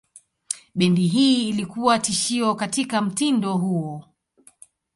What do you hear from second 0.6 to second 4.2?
Bendi hii ilikuwa tishio katika mtindo huo.